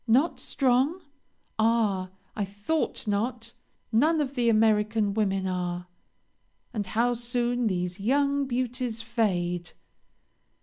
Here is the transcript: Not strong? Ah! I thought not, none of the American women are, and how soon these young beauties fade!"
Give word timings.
Not 0.07 0.39
strong? 0.39 0.99
Ah! 1.59 2.09
I 2.35 2.43
thought 2.43 3.05
not, 3.05 3.53
none 3.91 4.19
of 4.19 4.33
the 4.33 4.49
American 4.49 5.13
women 5.13 5.45
are, 5.45 5.85
and 6.73 6.87
how 6.87 7.13
soon 7.13 7.67
these 7.67 7.99
young 7.99 8.47
beauties 8.47 9.03
fade!" 9.03 9.73